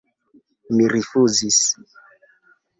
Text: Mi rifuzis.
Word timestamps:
Mi 0.77 0.87
rifuzis. 0.95 1.61